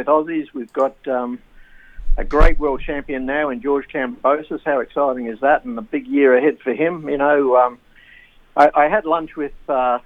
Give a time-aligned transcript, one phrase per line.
[0.00, 0.46] with Aussies.
[0.54, 1.38] We've got um,
[2.16, 4.62] a great world champion now in George Kambosos.
[4.64, 5.64] How exciting is that?
[5.66, 7.06] And a big year ahead for him.
[7.08, 7.78] You know, um,
[8.56, 9.98] I, I had lunch with uh,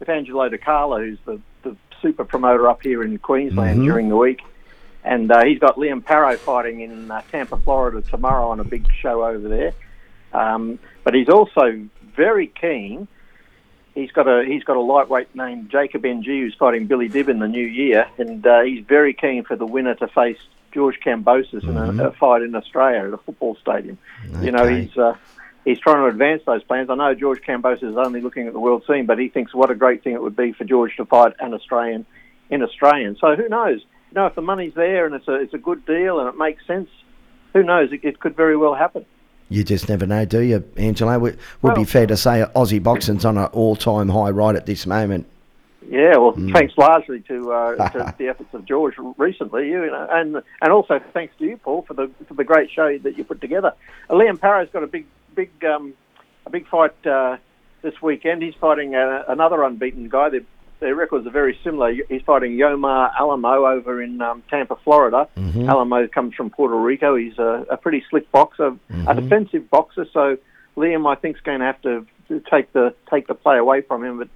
[0.00, 3.84] with Angelo Di Carlo, who's the, the super promoter up here in Queensland Mhm.
[3.84, 4.42] during the week.
[5.04, 8.86] And uh, he's got Liam Paro fighting in uh, Tampa, Florida tomorrow on a big
[9.00, 9.72] show over there.
[10.32, 11.80] Um, but he's also
[12.16, 13.06] very keen.
[13.94, 17.38] He's got a he's got a lightweight named Jacob Ng who's fighting Billy Dibb in
[17.38, 20.38] the new year, and uh, he's very keen for the winner to face
[20.72, 23.98] George Kambosos in a, a fight in Australia at a football stadium.
[24.40, 25.14] You know, he's uh,
[25.64, 26.90] he's trying to advance those plans.
[26.90, 29.70] I know George Kambosos is only looking at the world scene, but he thinks what
[29.70, 32.06] a great thing it would be for George to fight an Australian
[32.50, 33.16] in Australian.
[33.20, 33.80] So who knows?
[34.10, 36.38] You know, if the money's there and it's a it's a good deal and it
[36.38, 36.88] makes sense,
[37.52, 37.92] who knows?
[37.92, 39.04] It, it could very well happen.
[39.52, 41.18] You just never know, do you, Angelo?
[41.18, 44.86] Would, would be fair to say Aussie boxing's on an all-time high right at this
[44.86, 45.26] moment.
[45.88, 46.52] Yeah, well, Mm.
[46.54, 51.00] thanks largely to, uh, to the efforts of George recently, you know, and and also
[51.12, 53.74] thanks to you, Paul, for the for the great show that you put together.
[54.08, 55.92] Uh, Liam Paro's got a big big um,
[56.46, 57.36] a big fight uh,
[57.82, 58.42] this weekend.
[58.42, 60.30] He's fighting uh, another unbeaten guy.
[60.30, 60.40] Their,
[60.82, 61.92] their records are very similar.
[62.08, 65.28] He's fighting Yomar Alamo over in um, Tampa, Florida.
[65.38, 65.68] Mhm.
[65.68, 67.14] Alamo comes from Puerto Rico.
[67.16, 69.14] He's a, a pretty slick boxer, a Mhm.
[69.22, 70.06] defensive boxer.
[70.12, 70.36] So
[70.76, 72.04] Liam, I think, is going to have to
[72.50, 74.18] take the take the play away from him.
[74.18, 74.28] But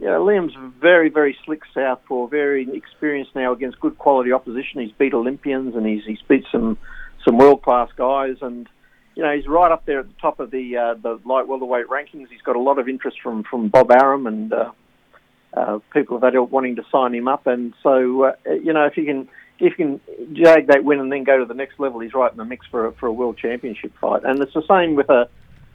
[0.00, 4.80] yeah, Liam's very, very slick southpaw, very experienced now against good quality opposition.
[4.80, 6.78] He's beat Olympians and he's he's beat some
[7.24, 8.68] some world class guys, and
[9.14, 11.88] you know he's right up there at the top of the uh, the light welterweight
[11.88, 12.28] rankings.
[12.30, 14.70] He's got a lot of interest from from Bob Arum and uh,
[15.54, 17.46] uh, people that are wanting to sign him up.
[17.46, 20.00] And so uh, you know if you can if you can
[20.34, 22.66] jag that win and then go to the next level, he's right in the mix
[22.70, 24.22] for a, for a world championship fight.
[24.24, 25.28] And it's the same with a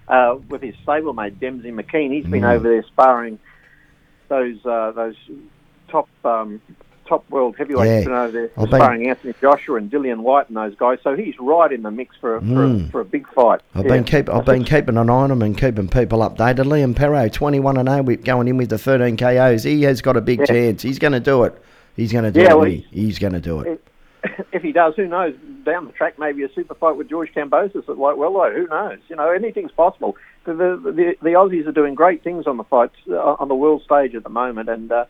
[0.08, 2.14] uh, with his stablemate Dempsey McKean.
[2.14, 2.56] He's been Mm.
[2.56, 3.40] over there sparring
[4.30, 5.16] those uh, those
[5.90, 6.62] top um,
[7.08, 8.08] top world heavyweights.
[8.08, 8.24] Yeah.
[8.24, 11.00] Over there I've been- sparring Anthony Joshua and Dillian Whyte and those guys.
[11.04, 12.88] So he's right in the mix for a, for, Mm.
[12.88, 13.62] a, for a big fight.
[13.76, 13.94] I've Yeah.
[13.94, 16.66] been keep, I've been keeping an eye on him and keeping people updated.
[16.66, 19.64] Liam Paro, 21 and 0, with going in with the 13 KOs.
[19.64, 20.46] He has got a big Yeah.
[20.46, 20.82] chance.
[20.82, 21.56] He's going to do it.
[21.96, 22.56] He's going to do Yeah, it.
[22.58, 22.86] well, he?
[22.92, 23.82] He's going to do it.
[24.52, 25.34] if he does, who knows?
[25.66, 28.54] Down the track, maybe a super fight with George Kambosos at light welterweight.
[28.54, 29.00] Who knows?
[29.10, 30.16] You know, anything's possible.
[30.46, 33.56] The the, the, the Aussies are doing great things on the fights uh, on the
[33.56, 35.06] world stage at the moment, and uh,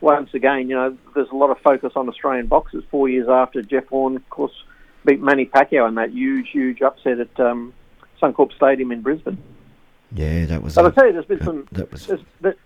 [0.00, 2.84] once again, you know, there's a lot of focus on Australian boxers.
[2.90, 4.52] Four years after Jeff Horn, of course,
[5.04, 7.72] beat Manny Pacquiao in that huge, huge upset at um,
[8.22, 9.38] Suncorp Stadium in Brisbane.
[10.12, 10.74] Yeah, that was.
[10.74, 12.06] But I a- tell you, there's been some that was.
[12.06, 12.56] there's, there-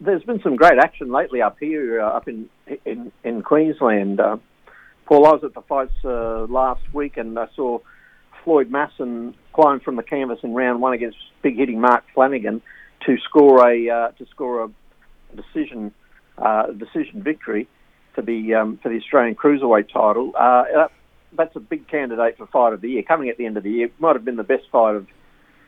[0.00, 2.48] there's been some great action lately up here, uh, up in
[2.84, 4.18] in, in Queensland.
[4.18, 4.38] Uh,
[5.06, 7.78] Paul, I was at the fights uh, last week, and I saw
[8.42, 12.62] Floyd Masson climb from the canvas in round one against big hitting Mark Flanagan
[13.06, 14.70] to score a uh, to score a
[15.36, 15.92] decision
[16.38, 17.68] uh, decision victory
[18.14, 20.32] for the um, for the Australian cruiserweight title.
[20.36, 20.88] Uh,
[21.36, 23.02] that's a big candidate for fight of the year.
[23.02, 25.06] Coming at the end of the year, might have been the best fight of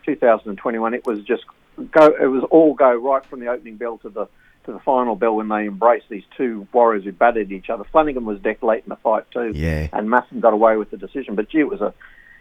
[0.04, 0.94] 2021.
[0.94, 1.44] It was just
[1.90, 2.06] go.
[2.20, 4.26] It was all go right from the opening bell to the
[4.64, 7.84] to the final bell when they embraced these two warriors who battered each other.
[7.84, 9.86] Flanagan was decked late in the fight too, Yeah.
[9.92, 11.36] and Masson got away with the decision.
[11.36, 11.94] But gee, it was a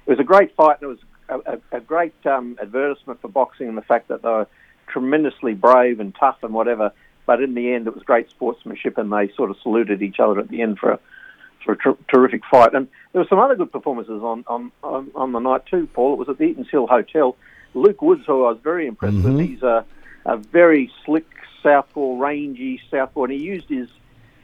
[0.06, 1.00] it was a great fight, and it was
[1.30, 4.47] a, a, a great um, advertisement for boxing and the fact that they were
[4.88, 6.91] tremendously brave and tough and whatever.
[7.25, 10.40] But in the end, it was great sportsmanship, and they sort of saluted each other
[10.40, 11.00] at the end for a
[11.63, 12.74] for a ter- terrific fight.
[12.74, 16.14] And there were some other good performances on, on, on, on the night too, Paul.
[16.14, 17.35] It was at the Eaton's Hill Hotel.
[17.74, 19.24] Luke Woods, who I was very impressed Mhm.
[19.24, 19.84] with, he's a,
[20.25, 21.25] a very slick
[21.64, 23.90] southpaw, rangy southpaw, and he used his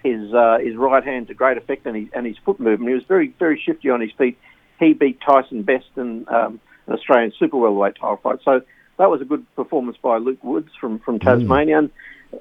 [0.03, 2.89] his uh, his right hand to great effect and his and his foot movement.
[2.89, 4.37] He was very very shifty on his feet.
[4.79, 8.39] He beat Tyson Best in um, an Australian super welterweight title fight.
[8.43, 8.63] So
[8.97, 11.77] that was a good performance by Luke Woods from from Tasmania.
[11.77, 11.91] And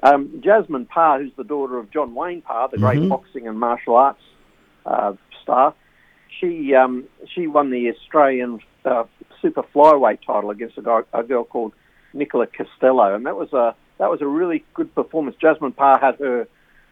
[0.03, 3.09] um, Jasmine Parr, who's the daughter of John Wayne Parr, the great Mhm.
[3.09, 4.21] boxing and martial arts
[4.85, 5.13] uh,
[5.43, 5.73] star,
[6.39, 9.03] she um, she won the Australian uh,
[9.41, 11.73] super flyweight title against a, guy, a girl called
[12.13, 15.35] Nicola Costello, and that was a that was a really good performance.
[15.39, 16.47] Jasmine Parr had her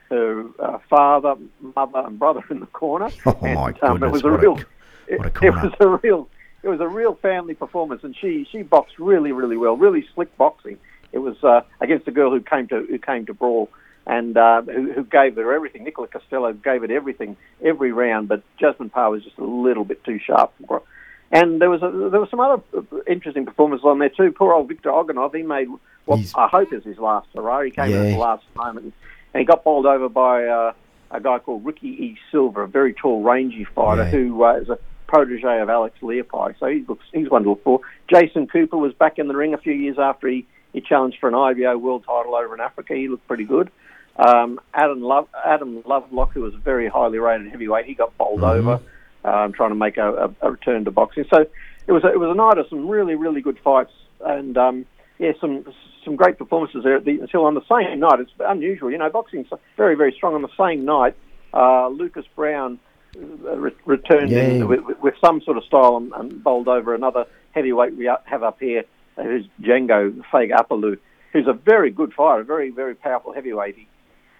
[0.09, 1.35] her uh, father,
[1.75, 3.09] mother, and brother in the corner.
[3.25, 4.61] Oh, and, my um, it goodness, was a what a- real a
[5.07, 6.29] it, it was a real
[6.61, 10.35] it was a real family performance, and she she boxed really really well, really slick
[10.37, 10.77] boxing.
[11.11, 13.69] It was uh, against a girl who came to who came to brawl
[14.05, 15.83] and uh, who, who gave her everything.
[15.83, 20.03] Nicola Costello gave it everything every round, but Jasmine Parr was just a little bit
[20.03, 20.85] too sharp for her.
[21.31, 22.61] And there was a, there were some other
[23.07, 24.31] interesting performances on there too.
[24.31, 25.67] Poor old Victor Oganov, he made
[26.05, 27.61] what He's- I hope is his last hurrah.
[27.61, 28.93] He came in at the last moment,
[29.33, 30.73] and he got bowled over by uh,
[31.11, 32.17] a guy called Ricky E.
[32.31, 34.09] Silver, a very tall, rangy fighter Yeah.
[34.09, 36.55] who uh, is a protege of Alex Leapai.
[36.59, 37.81] So he looks he's one to look for.
[38.07, 41.27] Jason Cooper was back in the ring a few years after he, he challenged for
[41.29, 42.95] an IBO world title over in Africa.
[42.95, 43.71] He looked pretty good.
[44.17, 48.41] Um, Adam Love, Adam Lovelock, who was a very highly rated heavyweight, he got bowled
[48.41, 48.57] Mhm.
[48.57, 48.79] over,
[49.23, 51.25] um, trying to make a, a, a return to boxing.
[51.33, 51.45] So
[51.87, 53.93] it was a, it was a night of some really really good fights,
[54.25, 54.85] and um,
[55.19, 55.65] yeah, some
[56.03, 58.19] some great performances there at the, until on the same night.
[58.19, 61.15] It's unusual, you know, boxing's very very strong on the same night.
[61.53, 62.77] Uh, Lucas Browne
[63.17, 64.63] uh, re- returned Yeah.
[64.63, 68.59] with, with, some sort of style and, and bowled over another heavyweight we have up
[68.59, 68.83] here,
[69.23, 70.97] who's Django Fag Apalu,
[71.33, 73.75] who's a very good fighter, very very powerful heavyweight.
[73.75, 73.87] He,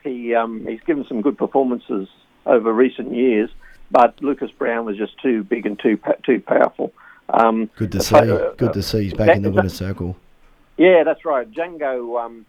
[0.03, 2.07] he um, he's given some good performances
[2.45, 3.49] over recent years,
[3.91, 6.93] but Lucas Browne was just too big and too too powerful.
[7.31, 8.15] Um, Good to see.
[8.15, 10.15] fa- Good uh, to see he's back that- in the winner's circle.
[10.77, 11.49] yeah, that's right.
[11.51, 12.45] Django um,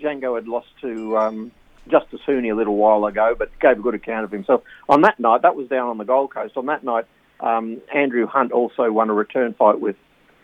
[0.00, 1.50] Django had lost to um,
[1.88, 4.62] Justis Huni a little while ago, but gave a good account of himself.
[4.88, 6.56] On that night, that was down on the Gold Coast.
[6.56, 7.06] On that night,
[7.40, 9.96] um, Andrew Hunt also won a return fight with,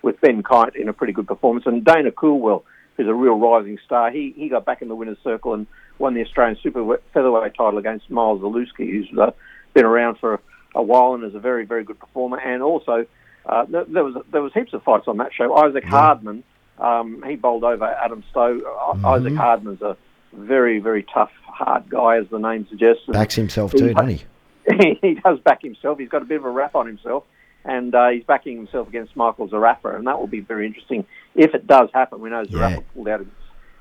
[0.06, 1.66] with Ben Kite in a pretty good performance.
[1.66, 2.64] And Dana Coolwell,
[2.96, 5.66] who's a real rising star, he, he got back in the winner's circle and
[5.98, 9.32] won the Australian super featherweight title against Miles Zaluski, who's uh,
[9.74, 10.40] been around for
[10.76, 12.38] a while and is a very, very good performer.
[12.38, 13.04] And also,
[13.44, 15.54] uh, there, there was there was heaps of fights on that show.
[15.56, 16.44] Isaac Hardman,
[16.78, 18.60] um, he bowled over Adam Stowe.
[19.04, 19.34] I Isaac.
[19.34, 19.96] Hardman's a
[20.32, 23.02] very, very tough, hard guy, as the name suggests.
[23.08, 24.24] Backs himself too, doesn't he?
[25.02, 25.98] he does back himself.
[25.98, 27.24] He's got a bit of a rap on himself,
[27.66, 31.04] and uh, he's backing himself against Michael Zarafa, and that will be very interesting
[31.34, 32.20] if it does happen.
[32.20, 32.80] We know Zarafa Yeah.
[32.94, 33.36] pulled out against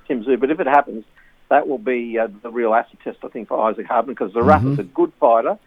[0.07, 1.05] Tim Tszyu, but if it happens,
[1.49, 4.77] that will be uh, the real acid test, I think, for Isaac Hardman because Zarafa's
[4.77, 4.79] Mhm.
[4.79, 5.57] a good fighter.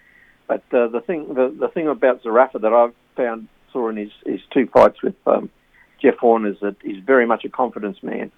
[0.49, 4.11] But uh, the thing, the, the thing about Zarafa that I've found saw in his,
[4.25, 5.51] his two fights with um,
[6.01, 8.33] Jeff Horn is that he's very much a confidence man.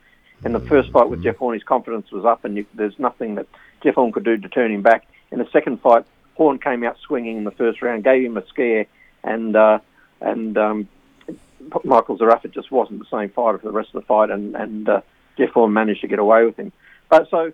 [0.44, 3.36] In the first fight with Jeff Horn, his confidence was up, and you, there's nothing
[3.36, 3.46] that
[3.82, 5.06] Jeff Horn could do to turn him back.
[5.30, 6.04] In the second fight,
[6.34, 8.86] Horn came out swinging in the first round, gave him a scare,
[9.24, 9.78] and uh,
[10.20, 10.88] and um,
[11.84, 14.88] Michael Zarafa just wasn't the same fighter for the rest of the fight, and and
[14.88, 15.00] uh,
[15.36, 16.72] Jeff Horn managed to get away with him.
[17.08, 17.52] But so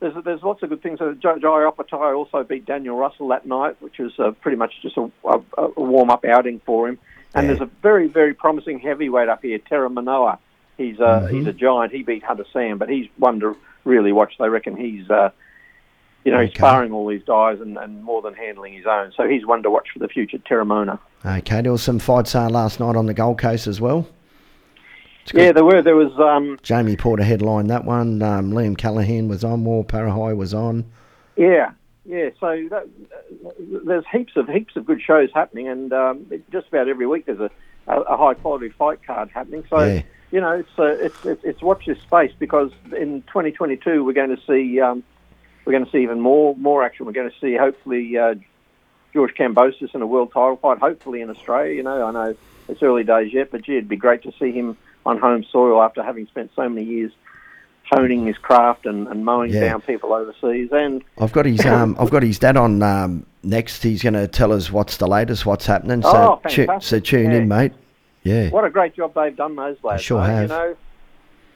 [0.00, 1.00] there's there's lots of good things.
[1.00, 4.96] Uh, Jai Opetaia also beat Daniel Russell that night, which was uh, pretty much just
[4.96, 6.98] a, a, a warm up outing for him.
[7.34, 7.54] And Yeah.
[7.54, 10.38] there's a very very promising heavyweight up here, Teremoana.
[10.76, 11.30] He's uh, Mhm.
[11.30, 11.92] he's a giant.
[11.92, 14.34] He beat Hunter Sam, but he's one to really watch.
[14.38, 15.30] They reckon he's uh,
[16.24, 16.58] you know he's Okay.
[16.58, 19.12] sparring all these guys and, and more than handling his own.
[19.16, 20.98] So he's one to watch for the future, Teremoana.
[21.24, 24.06] Okay, there was some fights uh, last night on the Gold Coast as well.
[25.32, 25.80] Yeah, there were.
[25.80, 28.20] There was um, Jamie Porter headlined that one.
[28.22, 29.64] Um, Liam Callahan was on.
[29.64, 30.84] War Parahai was on.
[31.36, 31.70] Yeah,
[32.04, 32.28] yeah.
[32.38, 32.86] So that,
[33.86, 37.24] there's heaps of heaps of good shows happening, and um, it- just about every week
[37.24, 37.50] there's a,
[37.88, 39.64] a, a high quality fight card happening.
[39.70, 40.02] So Yeah.
[40.30, 44.36] you know, it's, uh, it's it's it's watch this space because in 2022 we're going
[44.36, 45.02] to see um,
[45.64, 47.06] we're going to see even more more action.
[47.06, 48.34] We're going to see hopefully uh,
[49.12, 50.78] George Kambosos in a world title fight.
[50.78, 51.74] Hopefully in Australia.
[51.74, 52.36] You know, I know
[52.68, 54.76] it's early days yet, but gee, it'd be great to see him
[55.06, 57.12] on home soil after having spent so many years
[57.92, 59.60] honing his craft and, and mowing Yeah.
[59.60, 60.70] down people overseas.
[60.72, 63.82] And I've got his um, I've got his dad on um, next.
[63.82, 66.00] He's going to tell us what's the latest, what's happening.
[66.02, 67.72] So Oh, tu- so tune in, mate.
[68.22, 68.48] Yeah.
[68.48, 70.02] what a great job they've done, those lads.
[70.02, 70.26] sure mate.
[70.28, 70.42] have.
[70.42, 70.76] You know,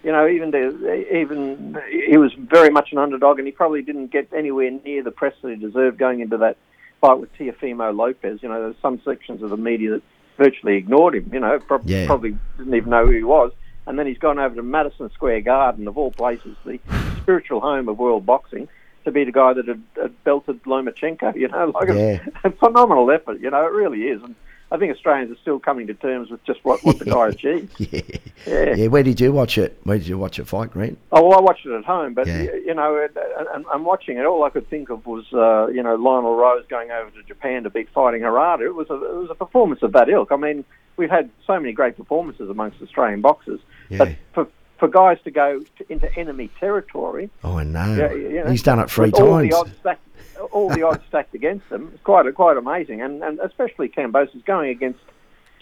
[0.04, 1.78] you know, even to, even
[2.08, 5.34] he was very much an underdog, and he probably didn't get anywhere near the press
[5.42, 6.56] that he deserved going into that
[7.00, 8.42] fight with Teofimo Lopez.
[8.42, 10.02] You know, there's some sections of the media that
[10.36, 11.30] virtually ignored him.
[11.32, 12.06] You know, prob- Yeah.
[12.06, 13.52] probably didn't even know who he was.
[13.86, 16.78] And then he's gone over to Madison Square Garden, of all places, the
[17.22, 18.68] spiritual home of world boxing,
[19.06, 21.34] to be the guy that had, had belted Lomachenko.
[21.36, 22.18] You know, like Yeah.
[22.44, 23.40] a, a phenomenal effort.
[23.40, 24.22] You know, it really is.
[24.22, 24.34] And
[24.70, 27.74] I think Australians are still coming to terms with just what, what the guy achieved.
[27.78, 28.00] Yeah.
[28.46, 28.74] Yeah.
[28.76, 28.86] Yeah.
[28.88, 29.78] Where did you watch it?
[29.84, 30.98] Where did you watch it fight, Grant?
[31.10, 32.42] Oh, well, I watched it at home, but Yeah.
[32.42, 33.06] you know,
[33.54, 34.26] and I'm watching it.
[34.26, 37.62] All I could think of was, uh, you know, Lionel Rose going over to Japan
[37.62, 38.62] to beat Fighting Harada.
[38.62, 40.32] It was a it was a performance of that ilk.
[40.32, 40.64] I mean,
[40.96, 43.60] we've had so many great performances amongst Australian boxers,
[43.96, 44.46] but for
[44.78, 47.94] for guys to go to, into enemy territory, Oh, I know.
[47.96, 49.54] yeah, you know, He's done it three with all the times.
[49.54, 50.07] odds stacked,
[50.52, 54.70] all the odds stacked against them, it's quite quite amazing, and and especially Kambosos going
[54.70, 55.00] against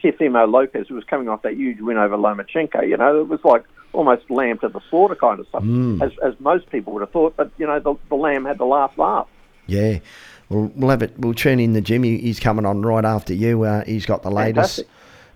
[0.02, 2.87] Teofimo Lopez, who was coming off that huge win over Lomachenko.
[2.88, 6.02] You know, it was like almost lamb to the slaughter kind of stuff, Mm.
[6.02, 7.35] as as most people would have thought.
[7.37, 9.28] But you know, the, the lamb had the last laugh.
[9.66, 9.99] Yeah.
[10.49, 11.18] We'll, we'll have it.
[11.18, 12.18] We'll tune in the Jimmy.
[12.18, 13.62] He's coming on right after you.
[13.64, 14.76] Uh, he's got the latest.
[14.76, 14.88] Fantastic.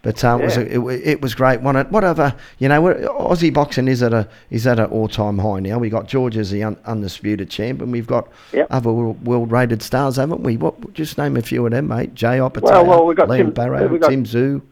[0.03, 1.61] But uh, it, was a, it, it was great.
[1.61, 5.61] One, whatever you know, Aussie boxing is at a is at an all time high
[5.61, 5.79] now.
[5.79, 8.67] We got George as the un, undisputed champ, and we've got Yep.
[8.71, 10.57] other world rated stars, haven't we?
[10.57, 10.95] What?
[10.95, 12.15] Just name a few of them, mate.
[12.15, 14.63] Jay Opata, Well, well, we've got Liam Tim- Barrow, we've got- Tim Tszyu.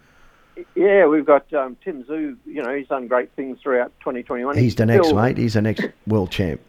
[0.75, 2.37] Yeah, we've got um, Tim Tszyu.
[2.47, 4.57] You know, he's done great things throughout 2021.
[4.57, 5.37] He's the next mate.
[5.37, 6.61] He's the next world champ.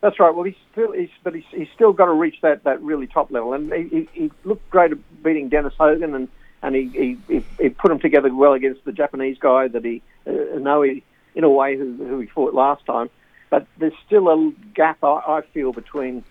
[0.00, 0.34] That's right.
[0.34, 3.30] Well, he's still, he's, but he's, he's still got to reach that, that really top
[3.30, 3.52] level.
[3.54, 6.28] And he, he, he looked great at beating Dennis Hogan, and,
[6.64, 10.02] and he, he, he, he put him together well against the Japanese guy that he,
[10.26, 11.02] uh, Inoue,
[11.34, 13.08] in a way, who, who he fought last time.
[13.50, 16.24] but there's still a gap I, I feel between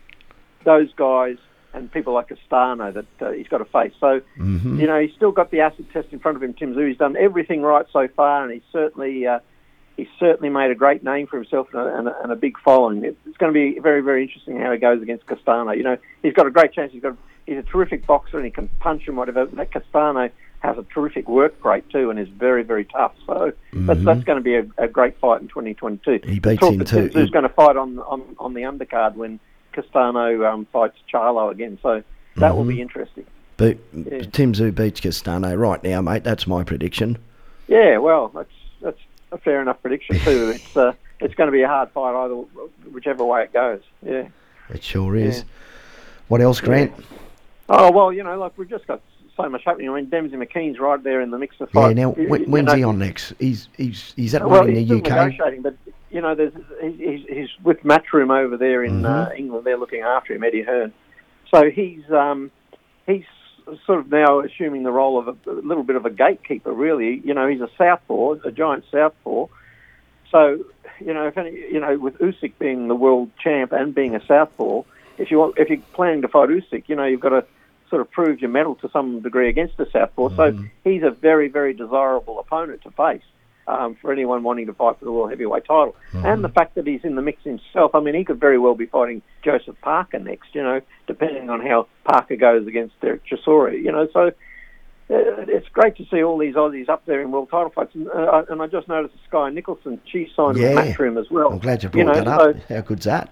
[0.66, 1.38] those guys
[1.74, 3.94] and people like Castano that uh, he's got to face.
[4.00, 4.80] So, Mhm.
[4.80, 6.88] you know, he's still got the acid test in front of him, Tim Tszyu.
[6.90, 9.40] He's done everything right so far, and he's certainly uh,
[9.98, 12.56] he's certainly made a great name for himself and a, and a, and a big
[12.64, 13.04] following.
[13.04, 15.72] It's going to be very, very interesting how he goes against Castano.
[15.72, 16.92] You know, he's got a great chance.
[16.92, 19.46] He's got he's a terrific boxer and he can punch and whatever.
[19.46, 23.14] That Castano has a terrific work rate too, and is very, very tough.
[23.28, 24.06] So that's Mhm.
[24.06, 26.22] that's going to be a, a great fight in 2022.
[26.26, 27.10] He beats Talk him too.
[27.10, 29.40] Tszyu's going to fight on on on the undercard when
[29.74, 31.78] Castano um, fights Charlo again.
[31.82, 32.02] So
[32.38, 32.70] that will Mhm.
[32.70, 33.26] be interesting.
[33.58, 34.22] But Yeah.
[34.32, 36.24] Tim Tszyu beats Castano right now, mate.
[36.24, 37.18] That's my prediction.
[37.68, 38.50] Yeah, well, that's
[38.82, 39.00] that's
[39.32, 40.50] a fair enough prediction too.
[40.56, 42.36] it's uh, it's going to be a hard fight either
[42.92, 43.82] whichever way it goes.
[44.02, 44.28] Yeah.
[44.70, 45.44] It sure is.
[46.30, 46.94] What else, Grant?
[47.76, 49.02] Oh well, you know, like we've just got
[49.36, 49.90] so much happening.
[49.90, 51.90] I mean, Dempsey McKean's right there in the mix of fight.
[51.98, 53.34] Yeah, now, You- when, you when's know, he on next?
[53.40, 55.04] He's he's he's at Well, one in he's the UK.
[55.10, 55.76] negotiating, but
[56.12, 59.40] you know, there's he's, he's, with Matchroom over there in uh, Mhm.
[59.40, 59.66] England.
[59.66, 60.94] They're looking after him, Eddie Hearn.
[61.50, 62.52] So he's um,
[63.08, 63.24] he's
[63.88, 66.72] sort of now assuming the role of a, a little bit of a gatekeeper.
[66.72, 69.48] Really, you know, he's a southpaw, a giant southpaw.
[70.30, 70.60] So
[71.00, 74.24] you know, if any, you know, with Usyk being the world champ and being a
[74.28, 74.84] southpaw,
[75.18, 77.46] if you want, if you're planning to fight Usyk, you know, you've got to
[77.94, 80.30] sort of proved your mettle to some degree against the southpaw.
[80.36, 83.22] So he's a very, very desirable opponent to face
[83.68, 85.96] um, for anyone wanting to fight for the world heavyweight title.
[86.12, 88.74] And the fact that he's in the mix himself, I mean, he could very well
[88.74, 93.80] be fighting Joseph Parker next, you know, depending on how Parker goes against Derek Chisora,
[93.80, 94.08] you know.
[94.12, 94.32] So uh,
[95.10, 97.94] it's great to see all these Aussies up there in world title fights.
[97.94, 100.74] And, uh, and I just noticed Skye Nicolson, she signed Yeah.
[100.74, 101.52] with Matchroom as well.
[101.52, 102.42] I'm glad you brought you know, that up.
[102.68, 103.30] so- How good's that?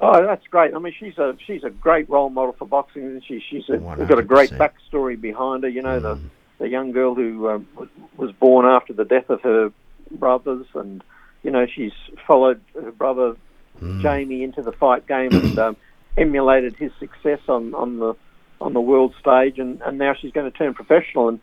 [0.00, 0.74] Oh, that's great.
[0.74, 3.02] I mean, she's a she's a great role model for boxing.
[3.04, 5.68] and She she's a, got a great backstory behind her.
[5.68, 6.20] You know, the Mm.
[6.58, 9.72] the young girl who um, was- was born after the death of her
[10.12, 11.02] brothers, and
[11.42, 11.92] you know she's
[12.26, 13.36] followed her brother
[13.82, 14.02] Mm.
[14.02, 15.76] Jamie into the fight game and um,
[16.16, 18.14] emulated his success on on the
[18.60, 21.40] on the world stage, and, and now she's going to turn professional and.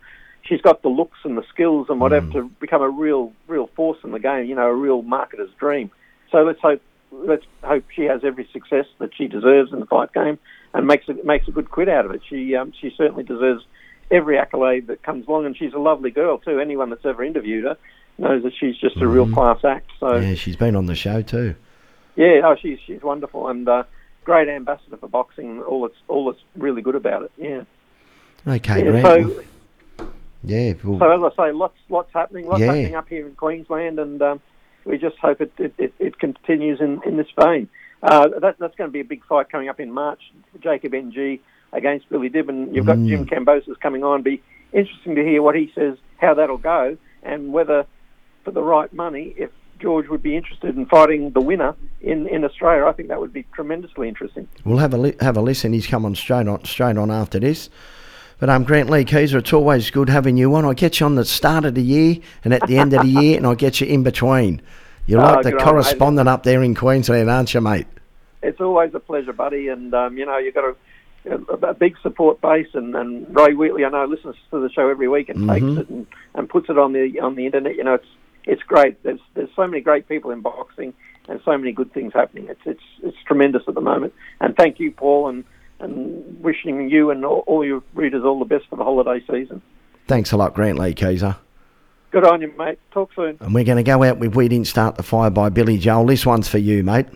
[0.47, 2.33] She's got the looks and the skills and whatever Mm.
[2.33, 4.45] to become a real, real force in the game.
[4.45, 5.89] You know, a real marketer's dream.
[6.31, 10.13] So let's hope let's hope she has every success that she deserves in the fight
[10.13, 10.37] game
[10.73, 12.21] and makes a, makes a good quid out of it.
[12.27, 13.63] She um, she certainly deserves
[14.11, 16.59] every accolade that comes along, and she's a lovely girl too.
[16.59, 17.77] Anyone that's ever interviewed her
[18.17, 19.89] knows that she's just a real class act.
[19.99, 21.55] So yeah, she's been on the show too.
[22.15, 23.83] Yeah, oh, she's she's wonderful and uh,
[24.23, 25.61] great ambassador for boxing.
[25.61, 27.31] All that's all that's really good about it.
[27.37, 27.63] Yeah.
[28.47, 29.43] Okay, yeah so
[30.43, 32.67] yeah, well, so as I say, lots lots happening, lots Yeah.
[32.67, 34.41] happening up here in Queensland, and um,
[34.85, 37.67] we just hope it it, it, continues in, in this vein.
[38.03, 40.21] Uh, that, that's going to be a big fight coming up in March.
[40.61, 41.39] Jacob Ng
[41.73, 42.73] against Billy Dibbon.
[42.73, 43.07] You've got Mm.
[43.07, 44.21] Jim Kambosos coming on.
[44.21, 44.41] Be
[44.73, 47.85] interesting to hear what he says, how that'll go, and whether
[48.43, 49.49] for the right money, if
[49.79, 52.85] George would be interested in fighting the winner in, in Australia.
[52.85, 54.47] I think that would be tremendously interesting.
[54.63, 55.73] we'll have a li- have a listen.
[55.73, 57.69] He's coming on straight on straight on after this.
[58.39, 60.65] But um, Grantlee Kieza, it's always good having you on.
[60.65, 63.07] I get you on the start of the year and at the end of the
[63.07, 64.61] year, and I get you in between.
[65.07, 67.87] You're Oh, like the good on, correspondent up there in Queensland, aren't you, mate?
[68.43, 70.75] It's always a pleasure, buddy, and um, you know you've got
[71.25, 74.89] a, a, big support base, and, and Ray Wheatley, I know, listens to the show
[74.89, 75.53] every week and Mhm.
[75.53, 77.75] takes it and, and puts it on the on the internet.
[77.75, 78.07] You know, it's
[78.45, 79.01] it's great.
[79.03, 80.93] There's there's so many great people in boxing
[81.27, 82.47] and so many good things happening.
[82.49, 84.13] It's it's it's tremendous at the moment.
[84.41, 85.43] And thank you, Paul, and
[85.79, 89.61] and wishing you and all, all your readers all the best for the holiday season.
[90.07, 91.37] Thanks a lot, Grantlee Kieza.
[92.11, 92.79] Good on you, mate.
[92.91, 93.37] Talk soon.
[93.41, 96.05] And we're going to go out with We Didn't Start the Fire by Billy Joel.
[96.05, 97.07] This one's for you, mate.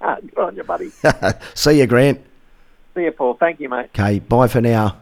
[0.00, 0.90] Ah, good on you, buddy.
[1.54, 2.24] See you, Grant.
[2.94, 3.34] See you, Paul.
[3.34, 3.90] Thank you, mate.
[3.94, 4.96] Okay, bye for now.